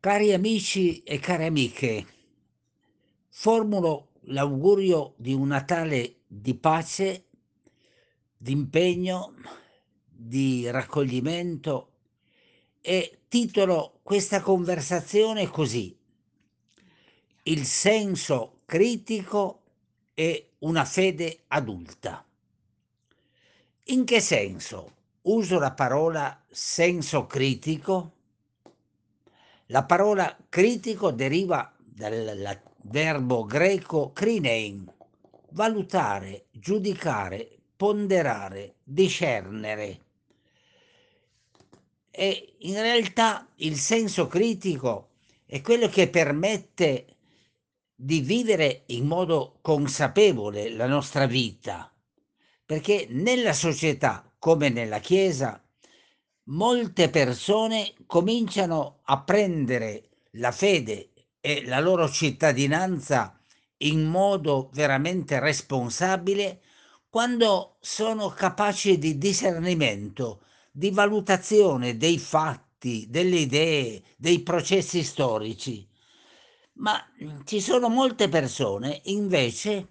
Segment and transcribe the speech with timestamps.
[0.00, 2.06] Cari amici e care amiche,
[3.30, 7.24] formulo l'augurio di un Natale di pace,
[8.36, 9.34] di impegno,
[10.06, 11.94] di raccoglimento
[12.80, 15.98] e titolo questa conversazione così:
[17.42, 19.62] Il senso critico
[20.14, 22.24] e una fede adulta.
[23.86, 28.12] In che senso uso la parola senso critico?
[29.70, 34.90] La parola critico deriva dal verbo greco krinein,
[35.50, 40.00] valutare, giudicare, ponderare, discernere.
[42.10, 45.10] E in realtà il senso critico
[45.44, 47.16] è quello che permette
[47.94, 51.92] di vivere in modo consapevole la nostra vita,
[52.64, 55.62] perché nella società come nella Chiesa
[56.48, 63.38] molte persone cominciano a prendere la fede e la loro cittadinanza
[63.78, 66.62] in modo veramente responsabile
[67.08, 75.86] quando sono capaci di discernimento, di valutazione dei fatti, delle idee, dei processi storici.
[76.74, 76.98] Ma
[77.44, 79.88] ci sono molte persone, invece,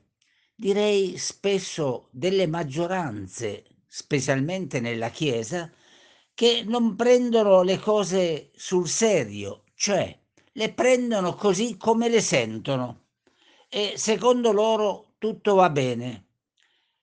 [0.55, 5.71] direi spesso delle maggioranze, specialmente nella Chiesa,
[6.37, 10.15] che non prendono le cose sul serio, cioè
[10.51, 13.05] le prendono così come le sentono
[13.67, 16.25] e secondo loro tutto va bene.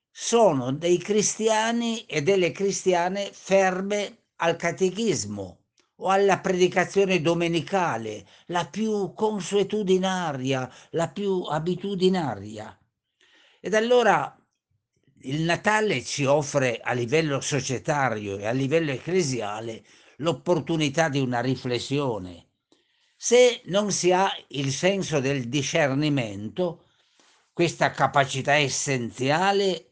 [0.09, 5.65] Sono dei cristiani e delle cristiane ferme al catechismo
[5.97, 12.79] o alla predicazione domenicale, la più consuetudinaria, la più abitudinaria.
[13.59, 14.33] Ed allora
[15.27, 19.83] il Natale ci offre a livello societario e a livello ecclesiale
[20.17, 22.49] l'opportunità di una riflessione.
[23.17, 26.85] Se non si ha il senso del discernimento,
[27.53, 29.87] questa capacità essenziale,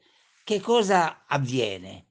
[0.45, 2.07] che cosa avviene?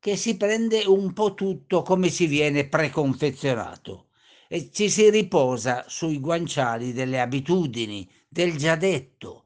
[0.00, 4.08] Che si prende un po' tutto come ci viene preconfezionato
[4.48, 9.43] e ci si riposa sui guanciali delle abitudini, del già detto,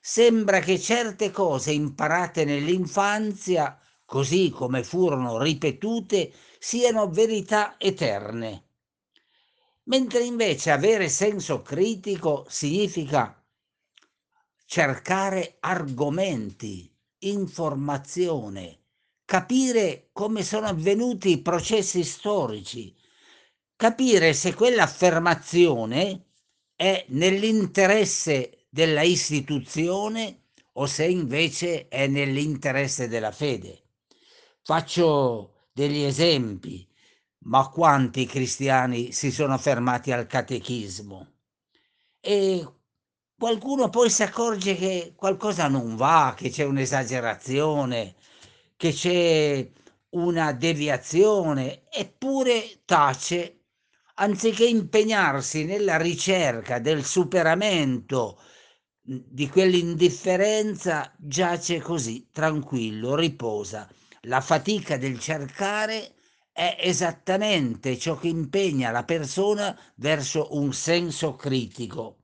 [0.00, 8.64] sembra che certe cose imparate nell'infanzia, così come furono ripetute, siano verità eterne.
[9.84, 13.36] Mentre invece avere senso critico significa
[14.64, 18.78] cercare argomenti, informazione,
[19.24, 22.94] capire come sono avvenuti i processi storici,
[23.76, 26.26] capire se quell'affermazione
[26.74, 30.44] è nell'interesse della istituzione
[30.74, 33.82] o se invece è nell'interesse della fede.
[34.62, 36.88] Faccio degli esempi,
[37.46, 41.32] ma quanti cristiani si sono fermati al catechismo?
[42.20, 42.66] E
[43.36, 48.14] qualcuno poi si accorge che qualcosa non va, che c'è un'esagerazione,
[48.76, 49.68] che c'è
[50.10, 53.64] una deviazione, eppure tace,
[54.14, 58.38] anziché impegnarsi nella ricerca del superamento
[59.02, 63.88] di quell'indifferenza giace così, tranquillo, riposa.
[64.22, 66.14] La fatica del cercare
[66.52, 72.18] è esattamente ciò che impegna la persona verso un senso critico.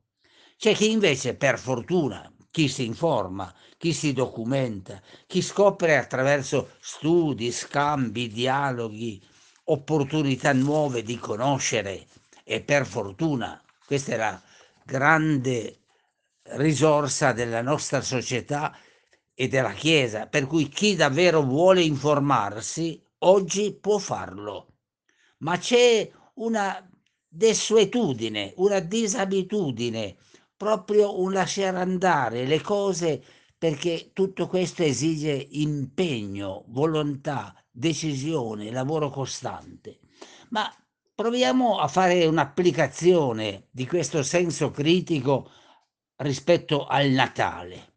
[0.56, 7.50] C'è chi invece, per fortuna, chi si informa, chi si documenta, chi scopre attraverso studi,
[7.52, 9.22] scambi, dialoghi,
[9.64, 12.06] opportunità nuove di conoscere
[12.44, 14.42] e per fortuna questa è la
[14.84, 15.85] grande
[16.50, 18.76] risorsa della nostra società
[19.34, 24.74] e della Chiesa, per cui chi davvero vuole informarsi oggi può farlo,
[25.38, 26.88] ma c'è una
[27.28, 30.16] desuetudine, una disabitudine,
[30.56, 33.22] proprio un lasciare andare le cose
[33.58, 40.00] perché tutto questo esige impegno, volontà, decisione, lavoro costante.
[40.50, 40.70] Ma
[41.14, 45.50] proviamo a fare un'applicazione di questo senso critico
[46.16, 47.94] rispetto al Natale.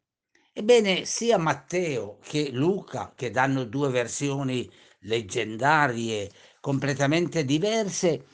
[0.51, 4.69] Ebbene, sia Matteo che Luca, che danno due versioni
[5.01, 6.29] leggendarie
[6.59, 8.25] completamente diverse,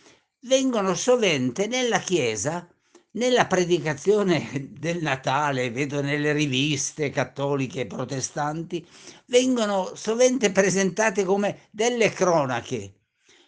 [0.41, 2.67] vengono sovente nella Chiesa,
[3.11, 8.85] nella predicazione del Natale, vedo nelle riviste cattoliche e protestanti,
[9.27, 12.93] vengono sovente presentate come delle cronache,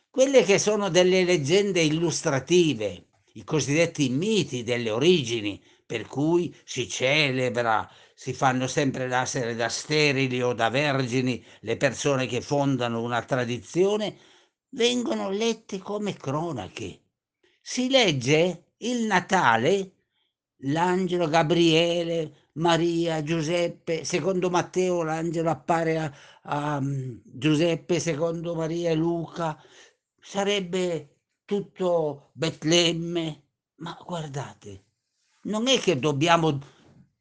[0.09, 7.89] quelle che sono delle leggende illustrative, i cosiddetti miti delle origini, per cui si celebra,
[8.13, 14.17] si fanno sempre nascere da sterili o da vergini le persone che fondano una tradizione,
[14.71, 17.01] vengono lette come cronache.
[17.61, 19.93] si legge il Natale,
[20.61, 26.11] l'angelo Gabriele, Maria, Giuseppe, secondo Matteo l'angelo appare a,
[26.43, 29.57] a mm, Giuseppe, secondo Maria e Luca,
[30.19, 33.43] sarebbe tutto Betlemme,
[33.77, 34.86] ma guardate,
[35.47, 36.59] non è che dobbiamo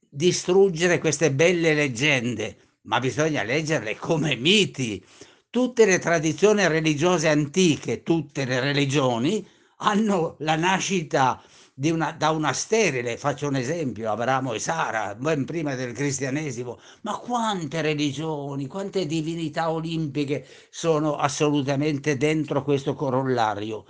[0.09, 5.05] distruggere queste belle leggende, ma bisogna leggerle come miti.
[5.51, 9.47] Tutte le tradizioni religiose antiche, tutte le religioni,
[9.79, 11.43] hanno la nascita
[11.85, 17.17] una, da una sterile, faccio un esempio, Abramo e Sara, ben prima del cristianesimo, ma
[17.19, 23.85] quante religioni, quante divinità olimpiche sono assolutamente dentro questo corollario.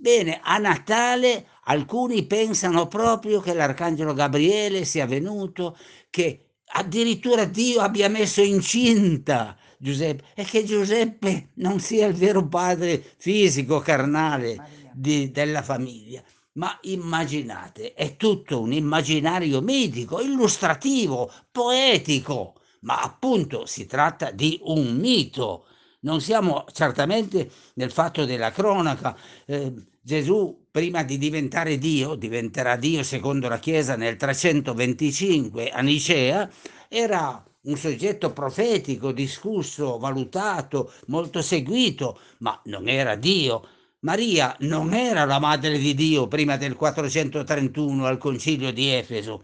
[0.00, 5.76] Bene, a Natale alcuni pensano proprio che l'arcangelo Gabriele sia venuto,
[6.10, 13.14] che addirittura Dio abbia messo incinta Giuseppe e che Giuseppe non sia il vero padre
[13.16, 16.22] fisico, carnale di, della famiglia.
[16.54, 24.96] Ma immaginate, è tutto un immaginario mitico, illustrativo, poetico, ma appunto si tratta di un
[24.96, 25.66] mito.
[26.00, 29.16] Non siamo certamente nel fatto della cronaca.
[29.46, 29.72] Eh,
[30.08, 36.50] Gesù, prima di diventare Dio, diventerà Dio secondo la Chiesa nel 325 a Nicea,
[36.88, 43.68] era un soggetto profetico, discusso, valutato, molto seguito, ma non era Dio.
[43.98, 49.42] Maria non era la madre di Dio prima del 431 al concilio di Efeso.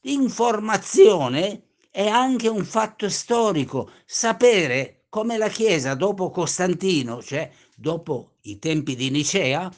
[0.00, 8.58] L'informazione è anche un fatto storico, sapere come la Chiesa dopo Costantino, cioè dopo i
[8.58, 9.70] tempi di Nicea,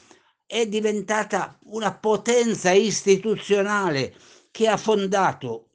[0.51, 4.13] è diventata una potenza istituzionale
[4.51, 5.69] che ha fondato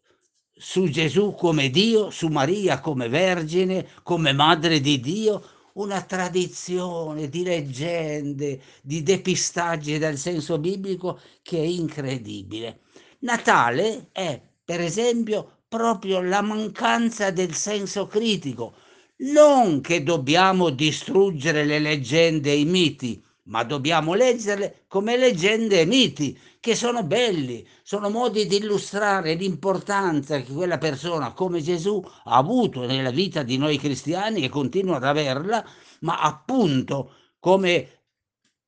[0.53, 5.43] su Gesù come Dio, su Maria come Vergine, come Madre di Dio,
[5.77, 12.81] una tradizione di leggende, di depistaggi dal senso biblico che è incredibile.
[13.21, 18.75] Natale è, per esempio, proprio la mancanza del senso critico.
[19.21, 25.87] Non che dobbiamo distruggere le leggende e i miti, ma dobbiamo leggerle come leggende e
[25.87, 32.37] miti, che sono belli, sono modi di illustrare l'importanza che quella persona come Gesù ha
[32.37, 35.65] avuto nella vita di noi cristiani e continua ad averla,
[36.01, 37.91] ma appunto come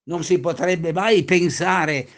[0.04, 2.08] non si potrebbe mai pensare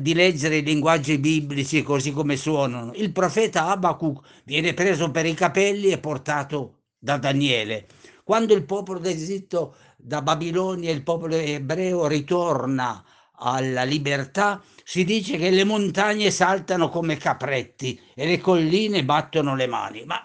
[0.00, 2.92] di leggere i linguaggi biblici così come suonano.
[2.94, 7.86] Il profeta Abacuc viene preso per i capelli e portato da Daniele.
[8.24, 13.04] Quando il popolo d'Egitto da Babilonia il popolo ebreo ritorna
[13.38, 19.66] alla libertà, si dice che le montagne saltano come capretti e le colline battono le
[19.66, 20.04] mani.
[20.04, 20.20] Ma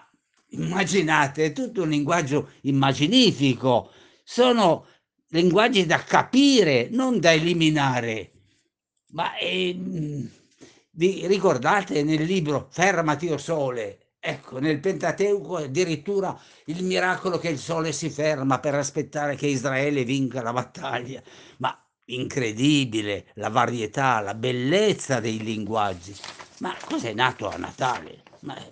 [0.50, 3.90] immaginate, è tutto un linguaggio immaginifico,
[4.22, 4.86] sono
[5.28, 8.30] linguaggi da capire, non da eliminare.
[9.08, 9.76] Ma eh,
[10.92, 17.58] vi ricordate nel libro Fermati o Sole, Ecco, nel Pentateuco addirittura il miracolo che il
[17.58, 21.20] sole si ferma per aspettare che Israele vinca la battaglia,
[21.58, 26.14] ma incredibile la varietà, la bellezza dei linguaggi.
[26.58, 28.22] Ma cos'è nato a Natale?
[28.42, 28.70] Ma eh,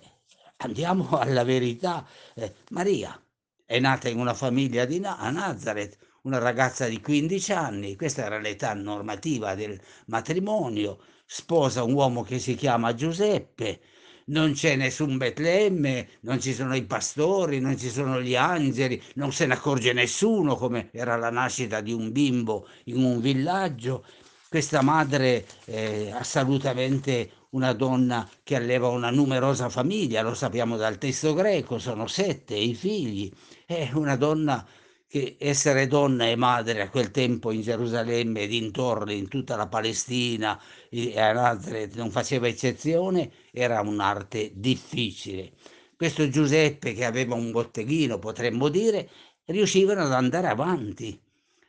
[0.57, 2.07] andiamo alla verità.
[2.33, 3.21] Eh, Maria
[3.65, 8.23] è nata in una famiglia di Na- a Nazareth, una ragazza di 15 anni, questa
[8.23, 13.81] era l'età normativa del matrimonio, sposa un uomo che si chiama Giuseppe,
[14.25, 19.31] non c'è nessun Betlemme, non ci sono i pastori, non ci sono gli angeli, non
[19.31, 24.05] se ne accorge nessuno come era la nascita di un bimbo in un villaggio.
[24.49, 31.33] Questa madre è assolutamente una donna che alleva una numerosa famiglia, lo sappiamo dal testo
[31.33, 33.31] greco, sono sette i figli,
[33.65, 34.65] è una donna
[35.11, 39.67] che essere donna e madre a quel tempo in Gerusalemme e dintorni, in tutta la
[39.67, 40.57] Palestina
[40.89, 45.51] e a Nazareth non faceva eccezione, era un'arte difficile.
[45.97, 49.09] Questo Giuseppe che aveva un botteghino, potremmo dire,
[49.47, 51.21] riuscivano ad andare avanti.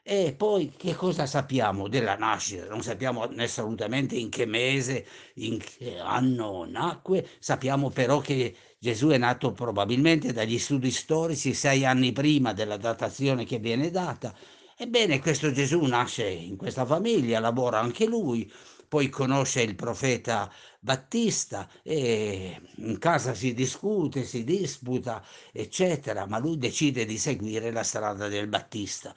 [0.04, 2.66] E poi che cosa sappiamo della nascita?
[2.66, 9.16] Non sappiamo assolutamente in che mese, in che anno nacque, sappiamo però che Gesù è
[9.18, 14.34] nato probabilmente dagli studi storici sei anni prima della datazione che viene data.
[14.76, 18.50] Ebbene, questo Gesù nasce in questa famiglia, lavora anche lui,
[18.88, 26.58] poi conosce il profeta Battista e in casa si discute, si disputa, eccetera, ma lui
[26.58, 29.14] decide di seguire la strada del Battista.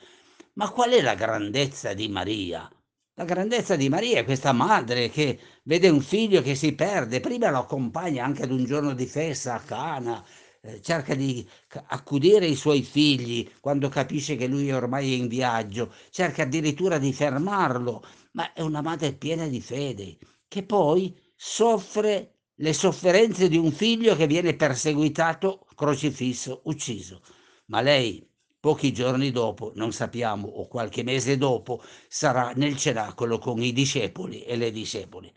[0.57, 2.69] Ma qual è la grandezza di Maria?
[3.15, 7.50] La grandezza di Maria è questa madre che vede un figlio che si perde, prima
[7.50, 10.25] lo accompagna anche ad un giorno di festa a Cana,
[10.62, 11.45] eh, cerca di
[11.88, 17.12] accudire i suoi figli quando capisce che lui è ormai in viaggio, cerca addirittura di
[17.12, 23.71] fermarlo, ma è una madre piena di fede, che poi soffre le sofferenze di un
[23.74, 27.21] figlio che viene perseguitato, crocifisso, ucciso.
[27.65, 28.25] Ma lei,
[28.65, 34.41] pochi giorni dopo, non sappiamo, o qualche mese dopo, sarà nel cenacolo con i discepoli
[34.41, 35.31] e le discepoli.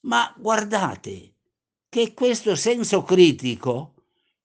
[0.00, 1.34] Ma guardate
[1.88, 3.94] che questo senso critico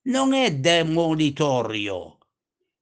[0.02, 2.18] non è demonitorio.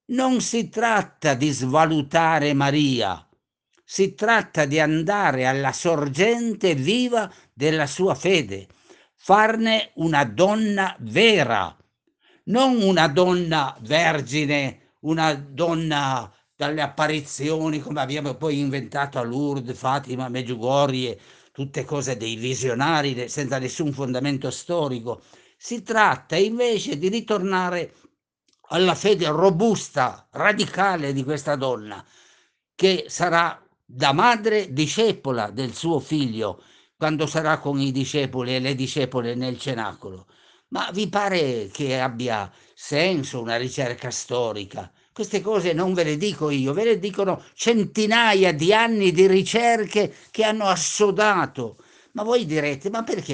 [0.09, 3.27] Non si tratta di svalutare Maria,
[3.83, 8.69] si tratta di andare alla sorgente viva della sua fede
[9.15, 11.75] farne una donna vera,
[12.45, 20.29] non una donna vergine, una donna dalle apparizioni come abbiamo poi inventato a Lourdes, Fatima,
[20.29, 21.21] Medjugorje,
[21.53, 25.23] tutte cose dei visionari senza nessun fondamento storico.
[25.57, 27.95] Si tratta invece di ritornare
[28.71, 32.05] alla fede robusta, radicale di questa donna,
[32.75, 36.63] che sarà da madre discepola del suo figlio,
[36.97, 40.27] quando sarà con i discepoli e le discepole nel cenacolo.
[40.71, 44.91] Ma vi pare che abbia senso una ricerca storica?
[45.13, 50.15] Queste cose non ve le dico io, ve le dicono centinaia di anni di ricerche
[50.31, 51.79] che hanno assodato.
[52.13, 53.33] Ma voi direte, ma perché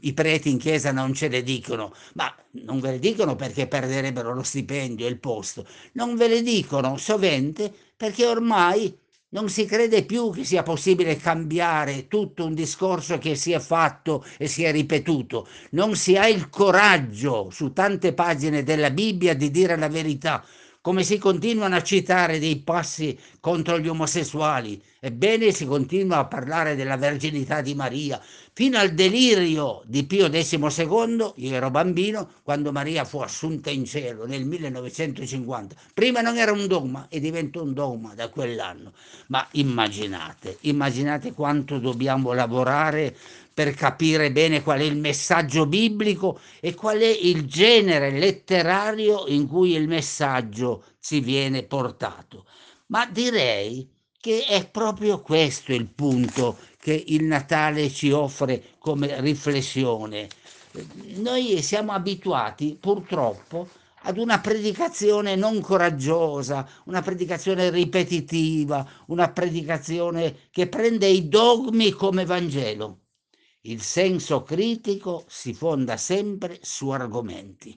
[0.00, 1.92] i preti in chiesa non ce le dicono?
[2.14, 5.66] Ma non ve le dicono perché perderebbero lo stipendio e il posto.
[5.92, 8.96] Non ve le dicono sovente perché ormai
[9.32, 14.24] non si crede più che sia possibile cambiare tutto un discorso che si è fatto
[14.38, 15.46] e si è ripetuto.
[15.70, 20.44] Non si ha il coraggio su tante pagine della Bibbia di dire la verità
[20.82, 26.76] come si continuano a citare dei passi contro gli omosessuali, ebbene si continua a parlare
[26.76, 33.04] della verginità di Maria, fino al delirio di Pio XII, io ero bambino, quando Maria
[33.04, 35.74] fu assunta in cielo nel 1950.
[35.92, 38.92] Prima non era un dogma e diventò un dogma da quell'anno.
[39.26, 43.16] Ma immaginate, immaginate quanto dobbiamo lavorare
[43.52, 49.48] per capire bene qual è il messaggio biblico e qual è il genere letterario in
[49.48, 52.46] cui il messaggio ci viene portato.
[52.86, 53.88] Ma direi
[54.22, 60.28] che è proprio questo il punto che il Natale ci offre come riflessione.
[61.16, 63.68] Noi siamo abituati purtroppo
[64.02, 72.24] ad una predicazione non coraggiosa, una predicazione ripetitiva, una predicazione che prende i dogmi come
[72.24, 73.00] Vangelo.
[73.62, 77.76] Il senso critico si fonda sempre su argomenti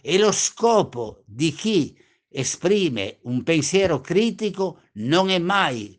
[0.00, 5.98] e lo scopo di chi esprime un pensiero critico non è mai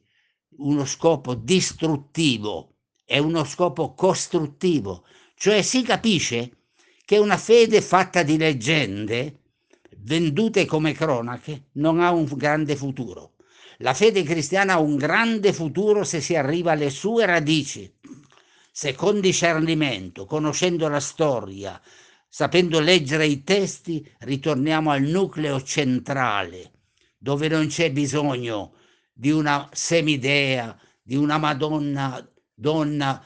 [0.58, 5.06] uno scopo distruttivo, è uno scopo costruttivo,
[5.36, 6.58] cioè si capisce
[7.06, 9.42] che una fede fatta di leggende
[10.00, 13.34] vendute come cronache non ha un grande futuro.
[13.80, 17.94] La fede cristiana ha un grande futuro se si arriva alle sue radici,
[18.72, 21.80] se con discernimento, conoscendo la storia,
[22.28, 26.72] sapendo leggere i testi, ritorniamo al nucleo centrale,
[27.18, 28.76] dove non c'è bisogno
[29.14, 33.24] di una semidea, di una Madonna, donna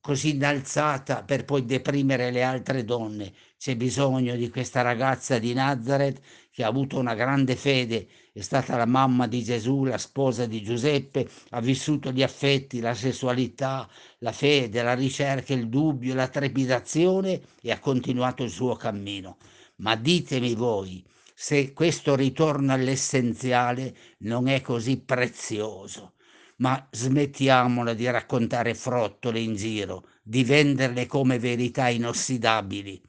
[0.00, 3.32] così innalzata per poi deprimere le altre donne.
[3.64, 8.76] C'è bisogno di questa ragazza di Nazareth che ha avuto una grande fede, è stata
[8.76, 14.32] la mamma di Gesù, la sposa di Giuseppe, ha vissuto gli affetti, la sessualità, la
[14.32, 19.38] fede, la ricerca, il dubbio, la trepidazione e ha continuato il suo cammino.
[19.76, 21.02] Ma ditemi voi,
[21.34, 26.12] se questo ritorno all'essenziale non è così prezioso
[26.56, 33.02] ma smettiamola di raccontare frottole in giro, di venderle come verità inossidabili.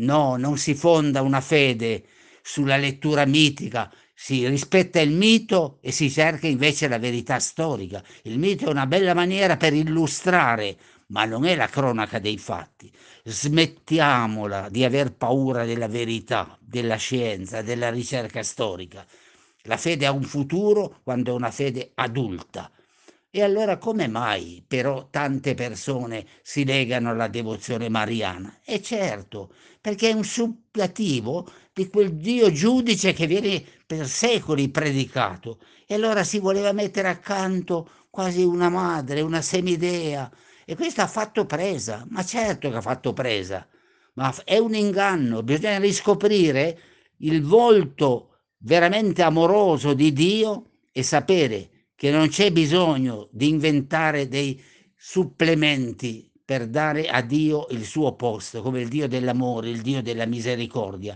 [0.00, 2.04] No, non si fonda una fede
[2.42, 8.02] sulla lettura mitica, si rispetta il mito e si cerca invece la verità storica.
[8.22, 10.76] Il mito è una bella maniera per illustrare,
[11.08, 12.90] ma non è la cronaca dei fatti.
[13.24, 19.06] Smettiamola di aver paura della verità, della scienza, della ricerca storica.
[19.64, 22.70] La fede ha un futuro quando è una fede adulta,
[23.32, 28.58] e allora come mai però tante persone si legano alla devozione mariana?
[28.64, 35.60] E certo, perché è un supplativo di quel Dio giudice che viene per secoli predicato.
[35.86, 40.30] E allora si voleva mettere accanto quasi una madre, una semidea.
[40.64, 43.66] E questo ha fatto presa, ma certo che ha fatto presa.
[44.14, 46.78] Ma è un inganno, bisogna riscoprire
[47.18, 54.58] il volto veramente amoroso di Dio e sapere che non c'è bisogno di inventare dei
[54.96, 60.24] supplementi per dare a Dio il suo posto, come il Dio dell'amore, il Dio della
[60.24, 61.14] misericordia.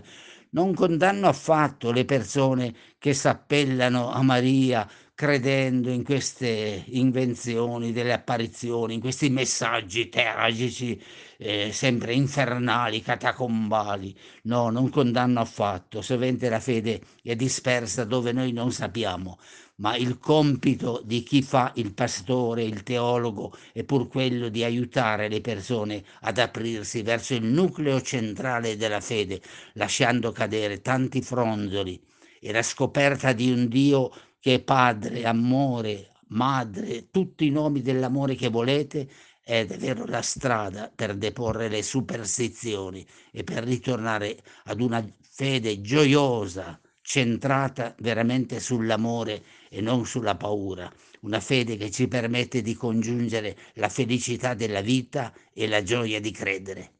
[0.51, 8.95] Non condanno affatto le persone che s'appellano a Maria credendo in queste invenzioni delle apparizioni,
[8.95, 11.01] in questi messaggi tragici,
[11.37, 14.13] eh, sempre infernali, catacombali.
[14.43, 16.01] No, non condanno affatto.
[16.01, 19.39] Sovente la fede è dispersa dove noi non sappiamo,
[19.77, 25.29] ma il compito di chi fa il pastore, il teologo, è pur quello di aiutare
[25.29, 29.41] le persone ad aprirsi verso il nucleo centrale della fede,
[29.73, 32.01] lasciando cadere tanti fronzoli
[32.39, 34.11] e la scoperta di un Dio
[34.45, 39.09] che è padre, amore, madre, tutti i nomi dell'amore che volete,
[39.41, 46.79] è davvero la strada per deporre le superstizioni e per ritornare ad una fede gioiosa,
[47.01, 53.89] centrata veramente sull'amore e non sulla paura, una fede che ci permette di congiungere la
[53.89, 56.91] felicità della vita e la gioia di credere.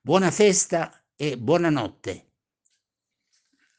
[0.00, 2.27] Buona festa e buonanotte.